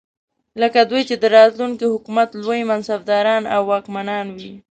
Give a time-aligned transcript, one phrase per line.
[0.61, 4.51] لکه دوی چې د راتلونکي حکومت لوی منصبداران او واکمنان وي.